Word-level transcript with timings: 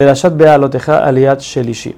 Perashat 0.00 0.36
Bealoteja 0.36 1.04
Aliat 1.04 1.40
Shelishi. 1.40 1.92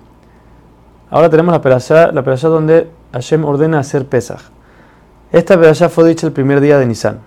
Ahora 1.10 1.29
tenemos 1.29 1.52
la 1.52 1.60
perashat, 1.60 2.15
la 2.15 2.23
donde 2.23 2.88
Hashem 3.12 3.45
ordena 3.45 3.80
hacer 3.80 4.07
Pesach. 4.07 4.41
Esta 5.30 5.61
perashat 5.61 5.91
fue 5.91 6.08
dicha 6.08 6.26
el 6.26 6.33
primer 6.33 6.63
día 6.63 6.78
de 6.78 6.86
Nisan. 6.86 7.18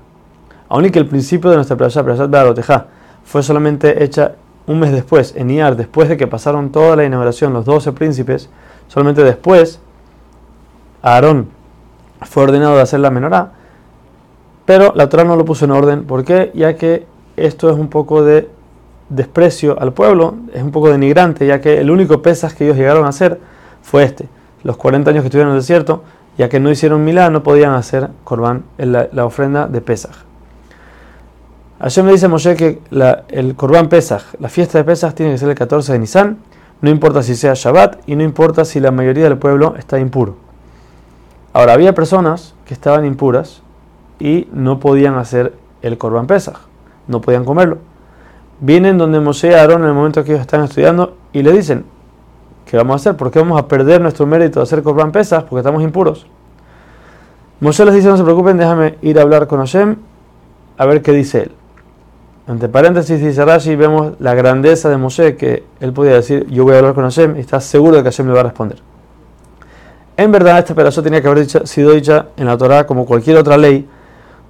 Aún 0.70 0.86
y 0.86 0.90
que 0.90 0.98
el 0.98 1.06
principio 1.06 1.52
de 1.52 1.58
nuestra 1.58 1.78
perashat, 1.78 2.04
perashat 2.04 2.28
Bealoteja, 2.28 2.88
fue 3.24 3.44
solamente 3.44 4.04
hecha 4.04 4.32
un 4.66 4.80
mes 4.80 4.92
después, 4.92 5.36
en 5.38 5.52
Iyar, 5.52 5.76
después 5.76 6.10
de 6.10 6.18
que 6.18 6.26
pasaron 6.26 6.72
toda 6.72 6.96
la 6.96 7.04
inauguración, 7.04 7.54
los 7.54 7.66
12 7.66 7.92
príncipes, 7.92 8.50
solamente 8.88 9.24
después, 9.24 9.80
Aarón 11.04 11.50
fue 12.24 12.46
ordenado 12.46 12.78
de 12.78 12.82
hacer 12.82 13.00
la 13.00 13.12
menorá, 13.12 13.52
pero 14.66 14.92
la 14.96 15.08
Torah 15.08 15.24
no 15.24 15.36
lo 15.36 15.46
puso 15.46 15.66
en 15.66 15.72
orden. 15.72 16.06
¿Por 16.06 16.26
qué? 16.26 16.50
Ya 16.56 16.78
que 16.78 17.06
esto 17.38 17.70
es 17.70 17.78
un 17.78 17.90
poco 17.90 18.24
de 18.24 18.50
desprecio 19.16 19.80
al 19.80 19.94
pueblo, 19.94 20.36
es 20.54 20.64
un 20.64 20.72
poco 20.72 20.90
denigrante, 20.90 21.46
ya 21.46 21.62
que 21.62 21.80
el 21.80 21.92
único 21.92 22.22
pesas 22.22 22.54
que 22.54 22.66
ellos 22.66 22.78
llegaron 22.78 23.06
a 23.06 23.10
hacer 23.10 23.40
fue 23.82 24.04
este. 24.04 24.28
Los 24.64 24.78
40 24.78 25.10
años 25.12 25.22
que 25.22 25.28
estuvieron 25.28 25.52
en 25.52 25.56
el 25.58 25.62
desierto, 25.62 26.04
ya 26.38 26.50
que 26.50 26.60
no 26.60 26.72
hicieron 26.72 27.04
milá, 27.04 27.30
no 27.30 27.44
podían 27.44 27.74
hacer 27.74 28.10
corbán, 28.24 28.64
la, 28.78 29.26
ofrenda 29.26 29.68
de 29.68 29.82
Pesaj. 29.82 30.16
Hashem 31.80 32.06
me 32.06 32.14
dice 32.14 32.26
a 32.26 32.30
Moshe 32.30 32.56
que 32.56 32.82
el 33.30 33.56
corbán 33.56 33.90
Pesaj, 33.90 34.24
la 34.40 34.50
fiesta 34.50 34.78
de 34.78 34.84
Pesaj 34.84 35.14
tiene 35.14 35.34
que 35.34 35.38
ser 35.38 35.50
el 35.50 35.56
14 35.56 35.94
de 35.94 36.00
Nisan, 36.00 36.38
no 36.82 36.90
importa 36.90 37.22
si 37.24 37.36
sea 37.36 37.54
Shabbat 37.54 38.08
y 38.08 38.16
no 38.16 38.24
importa 38.24 38.66
si 38.66 38.80
la 38.80 38.92
mayoría 38.92 39.26
del 39.26 39.38
pueblo 39.38 39.76
está 39.78 40.00
impuro. 40.00 40.36
Ahora, 41.52 41.74
había 41.74 41.94
personas 41.94 42.56
que 42.66 42.74
estaban 42.74 43.06
impuras 43.06 43.62
y 44.20 44.48
no 44.54 44.80
podían 44.80 45.16
hacer 45.16 45.54
el 45.82 45.98
corbán 45.98 46.26
Pesaj, 46.26 46.58
no 47.08 47.22
podían 47.22 47.46
comerlo 47.46 47.78
vienen 48.64 48.98
donde 48.98 49.20
Moshe 49.20 49.50
y 49.50 49.54
Aarón 49.54 49.82
en 49.82 49.90
el 49.90 49.94
momento 49.94 50.24
que 50.24 50.32
ellos 50.32 50.42
están 50.42 50.64
estudiando 50.64 51.18
y 51.34 51.44
le 51.44 51.52
dicen, 51.52 51.84
¿qué 52.66 52.78
vamos 52.78 52.94
a 52.94 52.96
hacer? 52.96 53.18
¿Por 53.18 53.30
qué 53.30 53.40
vamos 53.40 53.60
a 53.60 53.68
perder 53.68 54.00
nuestro 54.00 54.26
mérito 54.26 54.62
de 54.62 54.64
hacer 54.64 54.82
Corban 54.82 55.12
pesas? 55.12 55.44
Porque 55.44 55.60
estamos 55.60 55.84
impuros. 55.84 56.26
Moshe 57.60 57.84
les 57.84 57.94
dice, 57.94 58.08
no 58.08 58.16
se 58.16 58.24
preocupen, 58.24 58.58
déjame 58.58 58.96
ir 59.02 59.20
a 59.20 59.24
hablar 59.24 59.48
con 59.48 59.60
Hashem 59.60 59.98
a 60.78 60.86
ver 60.86 61.02
qué 61.02 61.12
dice 61.12 61.44
él. 61.44 61.52
Entre 62.48 62.70
paréntesis 62.70 63.22
dice 63.22 63.44
Rashi, 63.44 63.76
vemos 63.76 64.14
la 64.20 64.34
grandeza 64.34 64.90
de 64.90 64.96
Moshe, 64.96 65.36
que 65.36 65.64
él 65.82 65.92
podía 65.92 66.14
decir, 66.14 66.48
yo 66.50 66.64
voy 66.64 66.76
a 66.76 66.78
hablar 66.78 66.94
con 66.94 67.04
Hashem 67.04 67.36
y 67.36 67.40
está 67.42 67.60
seguro 67.60 67.98
de 67.98 68.04
que 68.04 68.12
Hashem 68.12 68.28
le 68.28 68.34
va 68.34 68.40
a 68.40 68.44
responder. 68.44 68.80
En 70.16 70.32
verdad, 70.32 70.60
esta 70.60 70.74
pedazo 70.74 71.04
tenía 71.04 71.22
que 71.22 71.28
haber 71.28 71.46
sido 71.68 71.92
dicha 71.92 72.28
en 72.38 72.46
la 72.46 72.58
Torah 72.58 72.86
como 72.86 73.06
cualquier 73.06 73.36
otra 73.38 73.58
ley, 73.58 73.88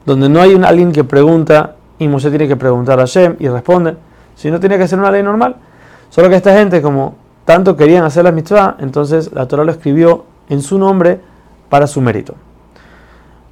donde 0.06 0.30
no 0.30 0.40
hay 0.40 0.54
un, 0.54 0.66
alguien 0.66 0.92
que 0.92 1.04
pregunta 1.04 1.78
y 2.04 2.08
Moshe 2.08 2.30
tiene 2.30 2.48
que 2.48 2.56
preguntar 2.56 3.00
a 3.00 3.04
Hashem 3.04 3.38
y 3.40 3.48
responde. 3.48 3.96
Si 4.36 4.52
no, 4.52 4.60
tiene 4.60 4.78
que 4.78 4.88
ser 4.88 5.00
una 5.00 5.12
ley 5.12 5.24
normal. 5.24 5.56
Solo 6.10 6.30
que 6.30 6.36
esta 6.36 6.54
gente, 6.54 6.82
como 6.82 7.16
tanto 7.46 7.76
querían 7.76 8.04
hacer 8.04 8.24
la 8.24 8.32
mitzvah, 8.32 8.78
entonces 8.80 9.32
la 9.34 9.48
Torah 9.48 9.64
lo 9.64 9.72
escribió 9.72 10.26
en 10.50 10.62
su 10.62 10.78
nombre 10.78 11.20
para 11.70 11.88
su 11.88 12.02
mérito. 12.02 12.36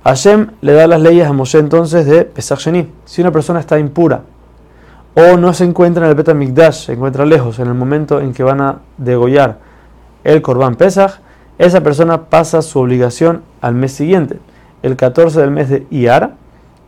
Hashem 0.03 0.51
le 0.61 0.73
da 0.73 0.87
las 0.87 1.01
leyes 1.01 1.27
a 1.27 1.33
Moshe 1.33 1.59
entonces 1.59 2.05
de 2.05 2.25
Pesach 2.25 2.59
Sheni. 2.59 2.91
Si 3.05 3.21
una 3.21 3.31
persona 3.31 3.59
está 3.59 3.77
impura 3.79 4.21
o 5.13 5.37
no 5.37 5.53
se 5.53 5.63
encuentra 5.63 6.05
en 6.05 6.09
el 6.09 6.15
Bet 6.15 6.33
Mikdash, 6.33 6.85
se 6.85 6.93
encuentra 6.93 7.25
lejos 7.25 7.59
en 7.59 7.67
el 7.67 7.73
momento 7.73 8.19
en 8.19 8.33
que 8.33 8.43
van 8.43 8.61
a 8.61 8.79
degollar 8.97 9.59
el 10.23 10.41
Korban 10.41 10.75
Pesach, 10.75 11.19
esa 11.57 11.81
persona 11.81 12.29
pasa 12.29 12.61
su 12.61 12.79
obligación 12.79 13.43
al 13.59 13.75
mes 13.75 13.91
siguiente, 13.91 14.39
el 14.81 14.95
14 14.95 15.39
del 15.41 15.51
mes 15.51 15.69
de 15.69 15.85
Iyar, 15.91 16.35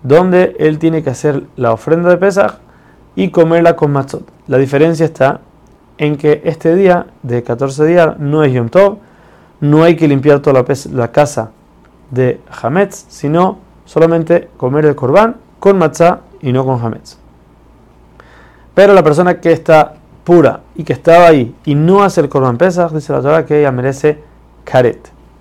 donde 0.04 0.56
él 0.60 0.80
tiene 0.80 1.02
que 1.02 1.10
hacer 1.10 1.44
la 1.56 1.72
ofrenda 1.72 2.10
de 2.10 2.18
Pesach 2.18 2.60
y 3.16 3.30
comerla 3.30 3.76
con 3.76 3.92
matzot. 3.92 4.24
La 4.48 4.58
diferencia 4.58 5.06
está 5.06 5.42
en 5.98 6.18
que 6.18 6.42
este 6.44 6.76
día 6.76 7.08
de 7.24 7.44
14 7.44 7.86
días 7.86 8.20
no 8.20 8.44
es 8.44 8.54
Yom 8.54 8.70
Tov, 8.70 8.98
no 9.62 9.84
hay 9.84 9.96
que 9.96 10.08
limpiar 10.08 10.42
toda 10.42 10.66
la, 10.92 11.12
casa 11.12 11.52
de 12.12 12.42
Hametz, 12.62 13.06
sino 13.08 13.60
solamente 13.86 14.50
comer 14.58 14.86
el 14.86 14.96
corbán 14.96 15.38
con 15.60 15.78
matzah 15.78 16.20
y 16.42 16.52
no 16.52 16.66
con 16.66 16.84
Hametz. 16.84 17.18
Pero 18.74 18.94
la 18.94 19.04
persona 19.04 19.40
que 19.40 19.52
está 19.52 19.94
pura 20.24 20.62
y 20.76 20.84
que 20.84 20.94
estaba 20.94 21.28
ahí 21.28 21.56
y 21.64 21.76
no 21.76 22.04
hace 22.04 22.22
el 22.22 22.30
corbán 22.30 22.58
Pesach, 22.58 22.92
dice 22.92 23.14
la 23.14 23.22
Torah 23.22 23.46
que 23.46 23.60
ella 23.60 23.72
merece 23.72 24.20
karet. 24.64 25.10